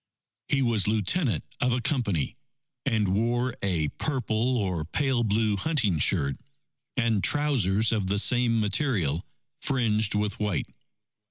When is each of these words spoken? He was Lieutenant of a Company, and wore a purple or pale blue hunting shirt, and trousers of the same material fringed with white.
He 0.47 0.63
was 0.63 0.87
Lieutenant 0.87 1.43
of 1.59 1.71
a 1.73 1.79
Company, 1.79 2.35
and 2.87 3.09
wore 3.09 3.55
a 3.61 3.89
purple 3.99 4.57
or 4.57 4.83
pale 4.83 5.23
blue 5.23 5.57
hunting 5.57 5.99
shirt, 5.99 6.37
and 6.97 7.23
trousers 7.23 7.91
of 7.91 8.07
the 8.07 8.17
same 8.17 8.59
material 8.59 9.23
fringed 9.59 10.15
with 10.15 10.39
white. 10.39 10.65